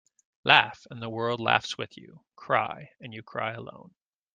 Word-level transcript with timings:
Laugh 0.43 0.87
and 0.89 0.99
the 0.99 1.11
world 1.11 1.39
laughs 1.39 1.77
with 1.77 1.95
you. 1.95 2.25
Cry 2.35 2.89
and 2.99 3.13
you 3.13 3.21
cry 3.21 3.51
alone. 3.51 3.93